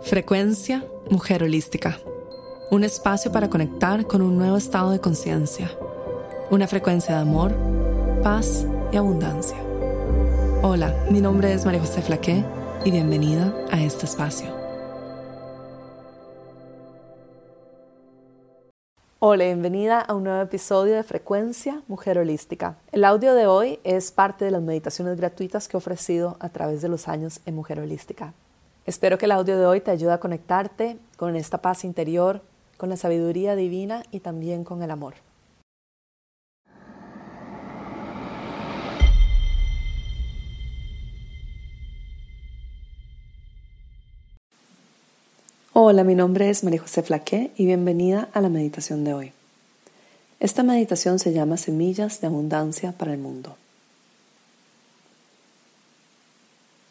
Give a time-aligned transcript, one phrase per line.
[0.00, 1.98] Frecuencia Mujer Holística.
[2.70, 5.70] Un espacio para conectar con un nuevo estado de conciencia.
[6.50, 7.52] Una frecuencia de amor,
[8.22, 9.58] paz y abundancia.
[10.62, 12.42] Hola, mi nombre es María José Flaqué
[12.82, 14.48] y bienvenida a este espacio.
[19.18, 22.78] Hola, bienvenida a un nuevo episodio de Frecuencia Mujer Holística.
[22.90, 26.80] El audio de hoy es parte de las meditaciones gratuitas que he ofrecido a través
[26.80, 28.32] de los años en Mujer Holística.
[28.90, 32.42] Espero que el audio de hoy te ayude a conectarte con esta paz interior,
[32.76, 35.14] con la sabiduría divina y también con el amor.
[45.72, 49.32] Hola, mi nombre es María José Flaqué y bienvenida a la meditación de hoy.
[50.40, 53.54] Esta meditación se llama Semillas de Abundancia para el Mundo.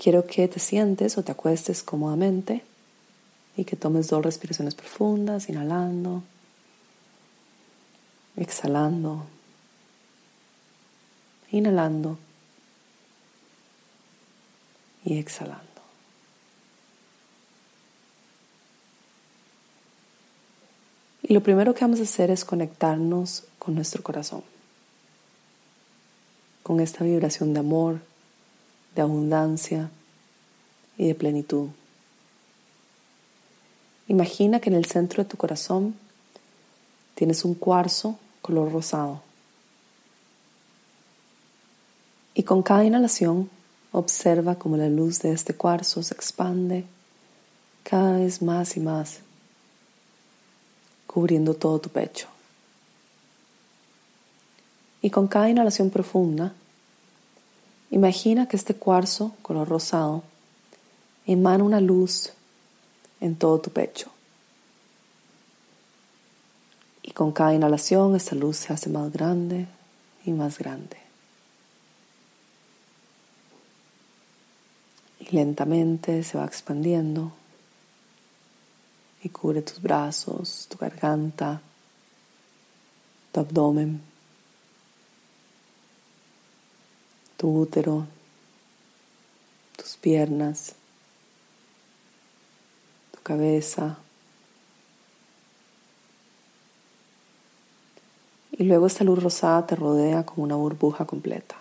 [0.01, 2.63] Quiero que te sientes o te acuestes cómodamente
[3.57, 6.23] y que tomes dos respiraciones profundas, inhalando,
[8.37, 9.25] exhalando,
[11.51, 12.17] inhalando
[15.03, 15.65] y exhalando.
[21.23, 24.43] Y lo primero que vamos a hacer es conectarnos con nuestro corazón,
[26.63, 28.08] con esta vibración de amor,
[28.95, 29.89] de abundancia
[30.97, 31.69] y de plenitud.
[34.07, 35.95] Imagina que en el centro de tu corazón
[37.15, 39.21] tienes un cuarzo color rosado.
[42.33, 43.49] Y con cada inhalación
[43.91, 46.85] observa cómo la luz de este cuarzo se expande
[47.83, 49.19] cada vez más y más
[51.05, 52.27] cubriendo todo tu pecho.
[55.01, 56.53] Y con cada inhalación profunda,
[57.91, 60.23] imagina que este cuarzo color rosado
[61.25, 62.33] emana una luz
[63.19, 64.11] en todo tu pecho.
[67.03, 69.67] Y con cada inhalación esta luz se hace más grande
[70.25, 70.97] y más grande.
[75.19, 77.31] Y lentamente se va expandiendo
[79.21, 81.61] y cubre tus brazos, tu garganta,
[83.31, 84.01] tu abdomen,
[87.39, 88.05] tu útero,
[89.77, 90.75] tus piernas,
[93.13, 93.97] tu cabeza.
[98.51, 101.55] Y luego esta luz rosada te rodea como una burbuja completa.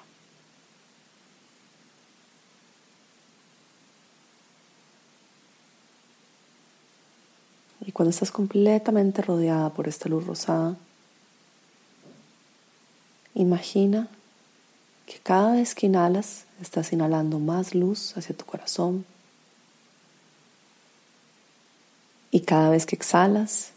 [7.87, 10.75] Y cuando estás completamente rodeada por esta luz rosada,
[13.35, 14.09] imagina
[15.09, 19.07] que cada vez que inhalas, estás inhalando más luz hacia tu corazón.
[22.31, 23.71] Y cada vez que exhalas,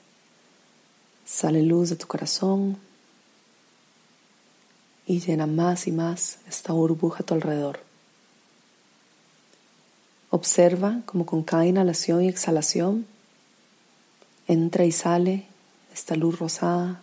[1.25, 2.77] sale luz de tu corazón
[5.07, 7.79] y llena más y más esta burbuja a tu alrededor.
[10.31, 13.05] Observa como con cada inhalación y exhalación
[14.47, 15.45] entra y sale
[15.93, 17.01] esta luz rosada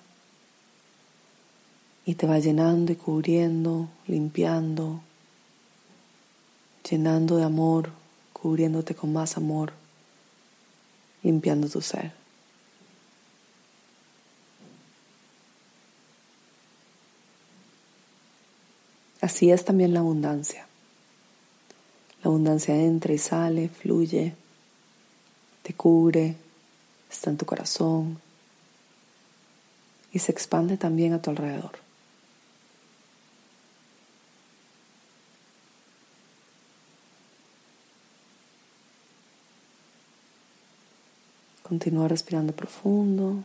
[2.08, 5.02] y te va llenando y cubriendo, limpiando,
[6.88, 7.90] llenando de amor,
[8.32, 9.74] cubriéndote con más amor,
[11.22, 12.12] limpiando tu ser.
[19.20, 20.66] Así es también la abundancia.
[22.22, 24.34] La abundancia entra y sale, fluye,
[25.62, 26.36] te cubre,
[27.10, 28.18] está en tu corazón
[30.10, 31.86] y se expande también a tu alrededor.
[41.68, 43.44] Continúa respirando profundo.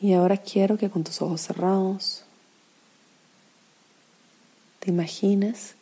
[0.00, 2.24] Y ahora quiero que con tus ojos cerrados
[4.78, 5.74] te imagines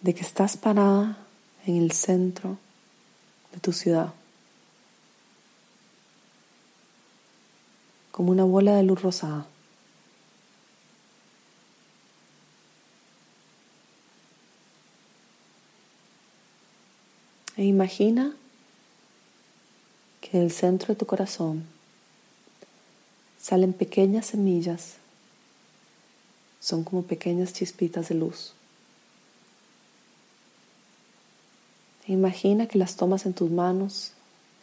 [0.00, 1.16] de que estás parada
[1.66, 2.58] en el centro
[3.52, 4.12] de tu ciudad,
[8.10, 9.46] como una bola de luz rosada.
[17.62, 18.34] E imagina
[20.20, 21.62] que del centro de tu corazón
[23.40, 24.94] salen pequeñas semillas,
[26.58, 28.54] son como pequeñas chispitas de luz.
[32.08, 34.10] Imagina que las tomas en tus manos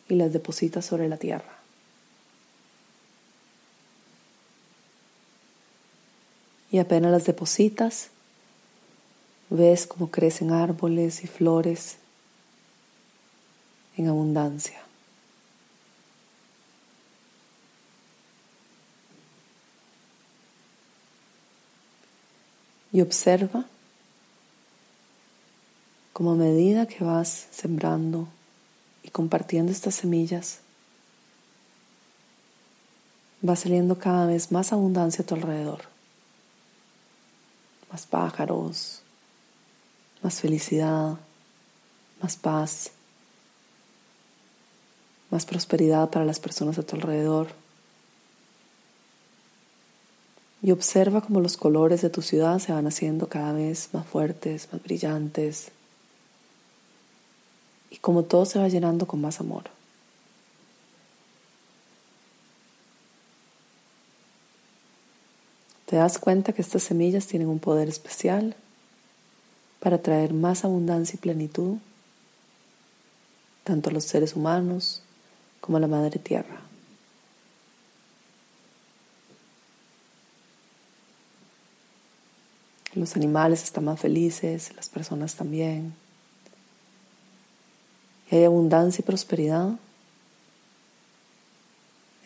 [0.10, 1.58] y las depositas sobre la tierra.
[6.70, 8.10] Y apenas las depositas,
[9.50, 11.96] ves cómo crecen árboles y flores
[14.00, 14.80] en abundancia.
[22.92, 23.66] Y observa
[26.14, 28.28] como a medida que vas sembrando
[29.04, 30.60] y compartiendo estas semillas,
[33.48, 35.82] va saliendo cada vez más abundancia a tu alrededor.
[37.92, 39.02] Más pájaros,
[40.22, 41.18] más felicidad,
[42.22, 42.92] más paz,
[45.30, 47.48] más prosperidad para las personas a tu alrededor.
[50.62, 54.68] Y observa cómo los colores de tu ciudad se van haciendo cada vez más fuertes,
[54.72, 55.72] más brillantes,
[57.90, 59.64] y cómo todo se va llenando con más amor.
[65.86, 68.56] Te das cuenta que estas semillas tienen un poder especial
[69.80, 71.78] para traer más abundancia y plenitud
[73.64, 75.02] tanto a los seres humanos
[75.62, 76.62] como la Madre Tierra.
[82.96, 85.94] Los animales están más felices, las personas también.
[88.32, 89.70] Y hay abundancia y prosperidad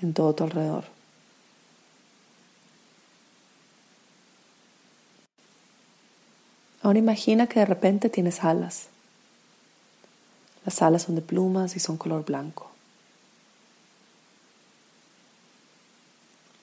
[0.01, 0.86] en todo tu alrededor.
[6.81, 8.88] Ahora imagina que de repente tienes alas.
[10.65, 12.72] Las alas son de plumas y son color blanco.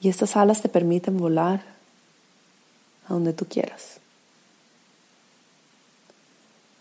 [0.00, 1.62] Y estas alas te permiten volar
[3.06, 3.98] a donde tú quieras.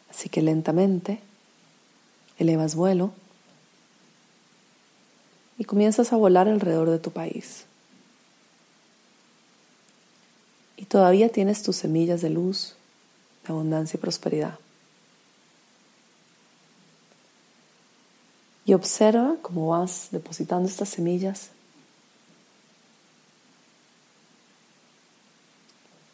[0.09, 1.19] Así que lentamente
[2.37, 3.11] elevas vuelo
[5.57, 7.65] y comienzas a volar alrededor de tu país.
[10.77, 12.75] Y todavía tienes tus semillas de luz
[13.49, 14.59] abundancia y prosperidad.
[18.65, 21.49] Y observa cómo vas depositando estas semillas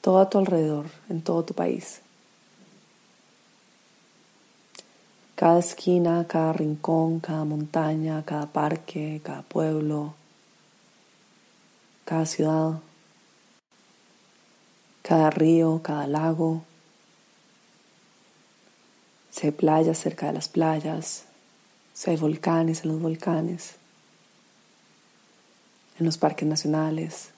[0.05, 1.99] todo a tu alrededor, en todo tu país.
[5.33, 10.13] Cada esquina, cada rincón, cada montaña, cada parque, cada pueblo,
[12.05, 12.81] cada ciudad,
[15.01, 16.61] cada río, cada lago.
[19.31, 21.25] Si hay playas cerca de las playas,
[21.95, 23.77] si hay volcanes en los volcanes,
[25.97, 27.34] en los parques nacionales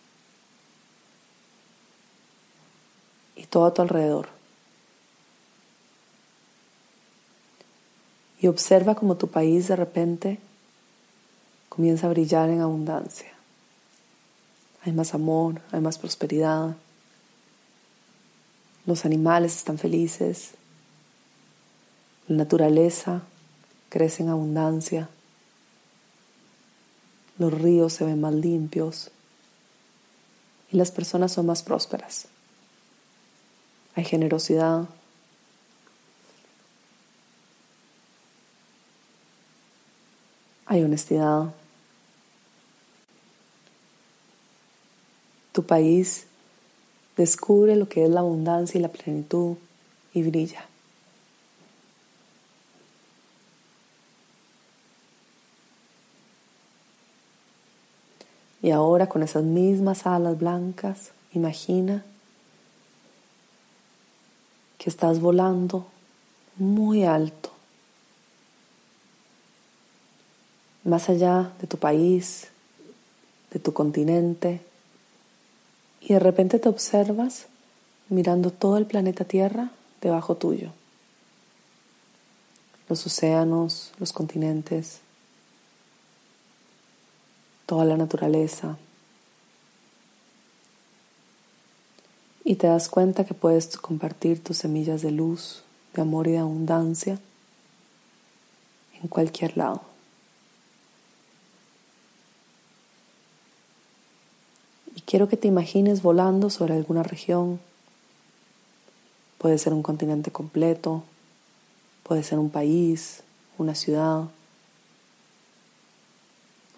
[3.38, 4.30] y todo a tu alrededor.
[8.40, 10.40] Y observa cómo tu país de repente
[11.70, 13.32] comienza a brillar en abundancia.
[14.84, 16.76] Hay más amor, hay más prosperidad.
[18.86, 20.52] Los animales están felices,
[22.28, 23.22] la naturaleza
[23.90, 25.10] crece en abundancia.
[27.38, 29.12] Los ríos se ven más limpios
[30.72, 32.28] y las personas son más prósperas.
[33.98, 34.88] Hay generosidad.
[40.68, 41.52] Hay honestidad.
[45.52, 46.28] Tu país
[47.18, 49.58] descubre lo que es la abundancia y la plenitud
[50.14, 50.64] y brilla.
[58.62, 62.06] Y ahora con esas mismas alas blancas, imagina
[64.90, 65.86] estás volando
[66.56, 67.52] muy alto,
[70.84, 72.48] más allá de tu país,
[73.52, 74.62] de tu continente,
[76.02, 77.48] y de repente te observas
[78.10, 80.72] mirando todo el planeta Tierra debajo tuyo,
[82.88, 85.02] los océanos, los continentes,
[87.66, 88.78] toda la naturaleza.
[92.48, 95.64] Y te das cuenta que puedes compartir tus semillas de luz,
[95.94, 97.20] de amor y de abundancia
[99.02, 99.82] en cualquier lado.
[104.96, 107.60] Y quiero que te imagines volando sobre alguna región.
[109.40, 111.04] Puede ser un continente completo,
[112.04, 113.24] puede ser un país,
[113.58, 114.24] una ciudad,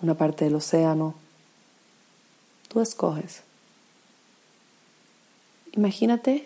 [0.01, 1.13] una parte del océano.
[2.69, 3.43] Tú escoges.
[5.79, 6.45] Imagínate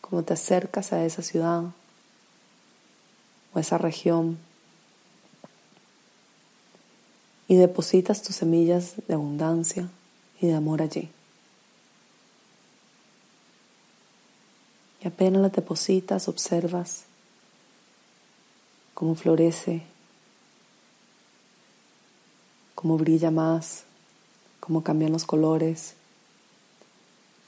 [0.00, 1.64] cómo te acercas a esa ciudad
[3.52, 4.38] o a esa región
[7.48, 9.88] y depositas tus semillas de abundancia
[10.40, 11.10] y de amor allí.
[15.02, 17.06] Y apenas las depositas, observas
[18.94, 19.82] cómo florece,
[22.76, 23.82] cómo brilla más,
[24.60, 25.97] cómo cambian los colores,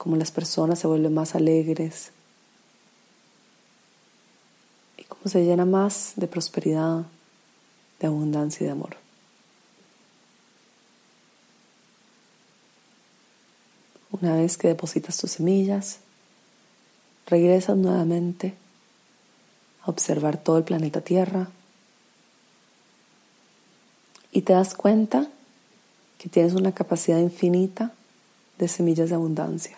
[0.01, 2.09] cómo las personas se vuelven más alegres
[4.97, 7.05] y cómo se llena más de prosperidad,
[7.99, 8.97] de abundancia y de amor.
[14.09, 15.99] Una vez que depositas tus semillas,
[17.27, 18.55] regresas nuevamente
[19.83, 21.47] a observar todo el planeta Tierra
[24.31, 25.27] y te das cuenta
[26.17, 27.93] que tienes una capacidad infinita
[28.57, 29.77] de semillas de abundancia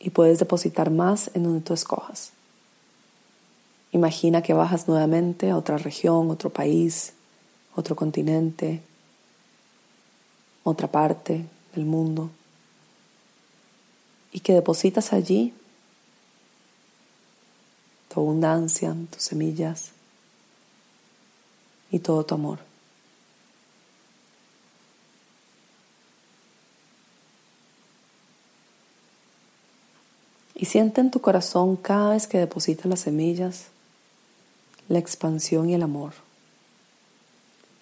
[0.00, 2.32] y puedes depositar más en donde tú escojas.
[3.92, 7.12] Imagina que bajas nuevamente a otra región, otro país,
[7.76, 8.80] otro continente,
[10.64, 12.30] otra parte, del mundo
[14.32, 15.52] y que depositas allí
[18.12, 19.92] tu abundancia, tus semillas
[21.90, 22.69] y todo tu amor.
[30.60, 33.68] Y siente en tu corazón cada vez que depositas las semillas
[34.90, 36.12] la expansión y el amor.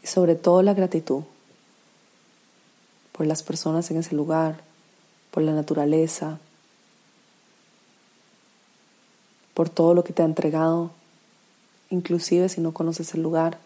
[0.05, 1.25] Y sobre todo la gratitud
[3.11, 4.61] por las personas en ese lugar,
[5.33, 6.39] por la naturaleza,
[9.55, 10.93] por todo lo que te ha entregado,
[11.91, 13.59] inclusive si no conoces el lugar,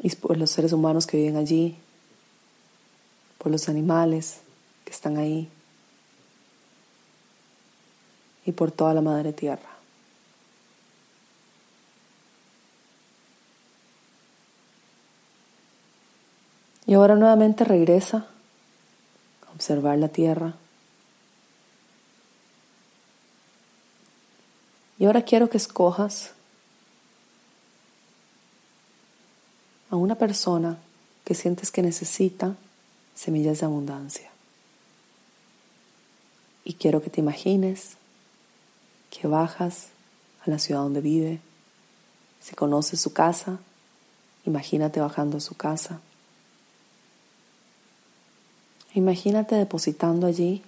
[0.00, 1.76] y por los seres humanos que viven allí,
[3.38, 4.38] por los animales
[4.84, 5.48] que están ahí,
[8.48, 9.68] y por toda la madre tierra.
[16.86, 18.26] Y ahora nuevamente regresa
[19.46, 20.54] a observar la tierra.
[24.98, 26.32] Y ahora quiero que escojas
[29.90, 30.78] a una persona
[31.26, 32.56] que sientes que necesita
[33.14, 34.30] semillas de abundancia.
[36.64, 37.97] Y quiero que te imagines
[39.10, 39.88] que bajas
[40.44, 41.40] a la ciudad donde vive.
[42.40, 43.58] Si conoces su casa,
[44.44, 46.00] imagínate bajando a su casa.
[48.94, 50.62] Imagínate depositando allí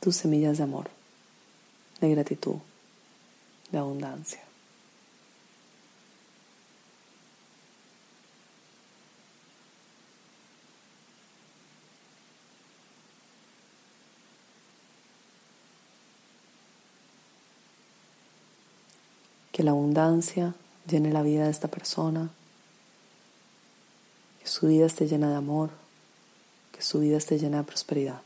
[0.00, 0.90] tus semillas de amor,
[2.00, 2.56] de gratitud,
[3.70, 4.47] de abundancia.
[19.58, 20.54] Que la abundancia
[20.88, 22.30] llene la vida de esta persona,
[24.40, 25.70] que su vida esté llena de amor
[26.78, 28.20] que su vida esté llena de prosperidad.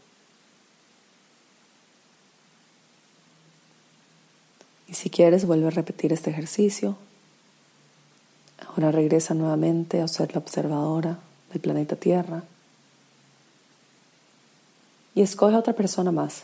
[4.86, 6.98] Y si quieres, vuelve a repetir este ejercicio.
[8.68, 11.18] Ahora regresa nuevamente a ser la observadora
[11.50, 12.44] del planeta Tierra.
[15.14, 16.42] Y escoge a otra persona más.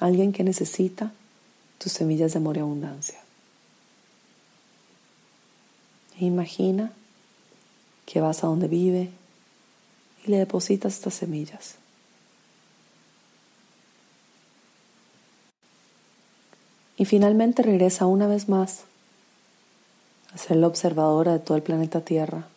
[0.00, 1.12] Alguien que necesita
[1.78, 3.18] tus semillas de amor y abundancia.
[6.18, 6.92] E imagina
[8.06, 9.10] que vas a donde vive,
[10.24, 11.76] y le depositas estas semillas.
[16.96, 18.84] Y finalmente regresa una vez más
[20.32, 22.48] a ser la observadora de todo el planeta Tierra.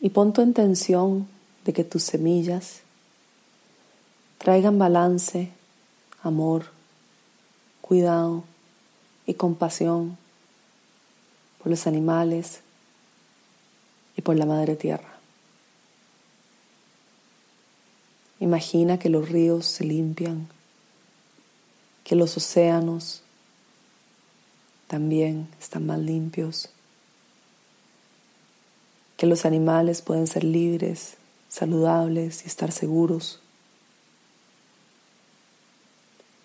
[0.00, 1.28] Y pon tu intención
[1.64, 2.80] de que tus semillas
[4.38, 5.50] traigan balance,
[6.24, 6.66] amor,
[7.80, 8.44] cuidado
[9.26, 10.18] y compasión
[11.58, 12.60] por los animales,
[14.16, 15.18] y por la Madre Tierra.
[18.40, 20.48] Imagina que los ríos se limpian,
[22.02, 23.22] que los océanos
[24.86, 26.68] también están más limpios,
[29.16, 31.16] que los animales pueden ser libres,
[31.48, 33.40] saludables y estar seguros,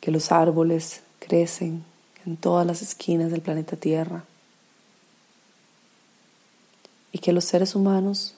[0.01, 1.83] que los árboles crecen
[2.25, 4.23] en todas las esquinas del planeta Tierra
[7.11, 8.35] y que los seres humanos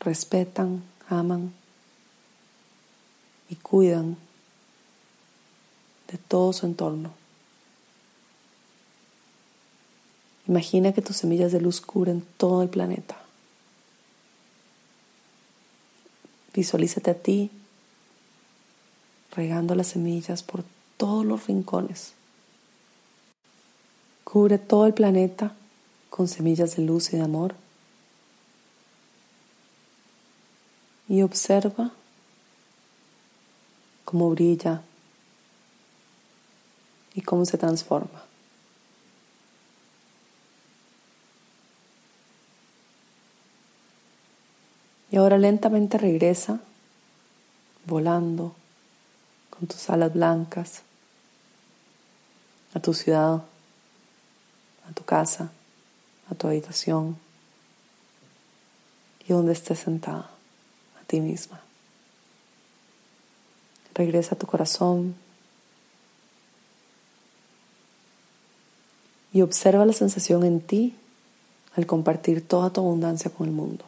[0.00, 1.52] respetan, aman
[3.48, 4.16] y cuidan
[6.10, 7.12] de todo su entorno.
[10.46, 13.16] Imagina que tus semillas de luz cubren todo el planeta.
[16.52, 17.50] Visualízate a ti
[19.36, 20.64] regando las semillas por
[20.96, 22.14] todos los rincones.
[24.24, 25.54] Cubre todo el planeta
[26.10, 27.54] con semillas de luz y de amor.
[31.08, 31.90] y observa
[34.04, 34.82] cómo brilla
[37.14, 38.24] y cómo se transforma.
[45.10, 46.60] Y ahora lentamente regresa
[47.86, 48.54] volando
[49.58, 50.82] con tus alas blancas
[52.74, 53.42] a tu ciudad,
[54.88, 55.50] a tu casa,
[56.30, 57.16] a tu habitación
[59.26, 60.30] y donde estés sentada,
[61.00, 61.60] a ti misma.
[63.94, 65.14] Regresa a tu corazón
[69.32, 70.96] y observa la sensación en ti
[71.76, 73.84] al compartir toda tu abundancia con el mundo.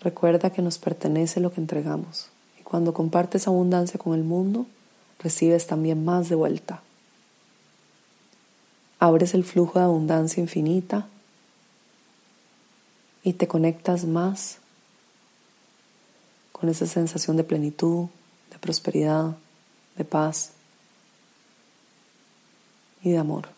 [0.00, 2.28] Recuerda que nos pertenece lo que entregamos
[2.74, 4.66] cuando compartes abundancia con el mundo,
[5.20, 6.82] recibes también más de vuelta.
[8.98, 11.06] Abres el flujo de abundancia infinita
[13.22, 14.58] y te conectas más
[16.50, 18.08] con esa sensación de plenitud,
[18.50, 19.36] de prosperidad,
[19.94, 20.50] de paz
[23.04, 23.50] y de amor.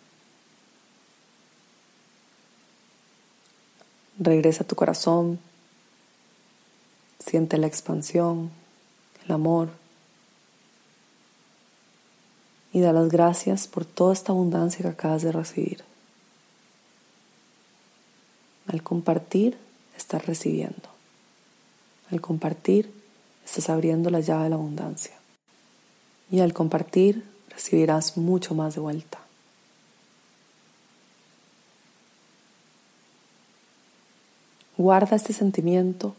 [4.18, 5.38] Regresa a tu corazón,
[7.18, 8.50] siente la expansión,
[9.26, 9.70] el amor
[12.72, 15.82] y da las gracias por toda esta abundancia que acabas de recibir.
[18.66, 19.56] Al compartir,
[19.96, 20.88] estás recibiendo.
[22.10, 22.92] Al compartir,
[23.44, 25.14] estás abriendo la llave de la abundancia.
[26.30, 29.20] Y al compartir, recibirás mucho más de vuelta.
[34.76, 36.14] Guarda este sentimiento,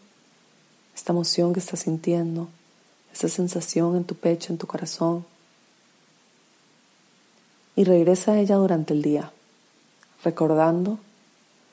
[0.95, 2.49] esta emoción que estás sintiendo,
[3.17, 5.25] esta sensación en tu pecho, en tu corazón,
[7.75, 9.31] y regresa a ella durante el día,
[10.23, 10.99] recordando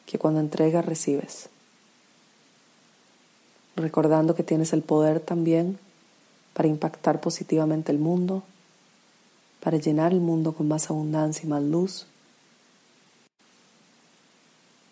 [0.06, 1.50] que cuando entregas recibes,
[3.76, 5.78] recordando que tienes el poder también
[6.54, 8.42] para impactar positivamente el mundo,
[9.62, 12.06] para llenar el mundo con más abundancia y más luz,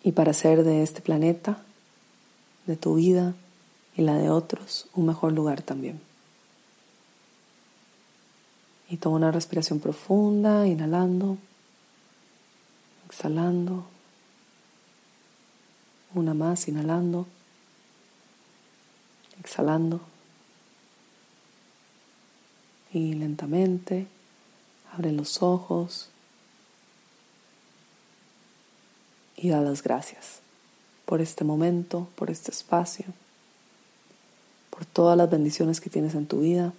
[0.03, 1.63] y para hacer de este planeta
[2.67, 3.33] de tu vida
[3.97, 6.12] y la de otros un mejor lugar también.
[8.93, 11.39] Y toma una respiración profunda, inhalando,
[13.07, 13.85] exhalando,
[16.13, 17.25] una más, inhalando,
[19.39, 19.99] exhalando.
[22.93, 24.05] Y lentamente
[24.93, 26.09] abre los ojos
[29.35, 30.41] y da las gracias
[31.05, 33.05] por este momento, por este espacio,
[34.69, 36.73] por todas las bendiciones que tienes en tu vida,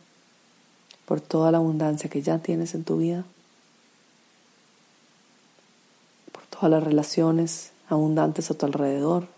[1.07, 3.25] por toda la abundancia que ya tienes en tu vida,
[6.33, 9.29] por todas las relaciones abundantes a tu alrededor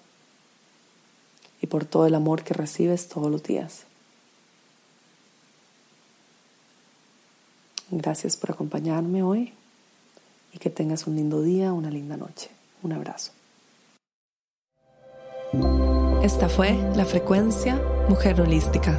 [1.60, 3.84] y por todo el amor que recibes todos los días.
[7.90, 9.52] Gracias por acompañarme hoy
[10.52, 12.50] y que tengas un lindo día, una linda noche.
[12.82, 13.32] Un abrazo.
[16.22, 18.98] Esta fue la frecuencia Mujer Holística,